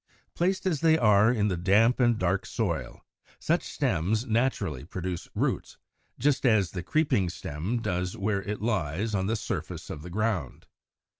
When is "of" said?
9.91-10.01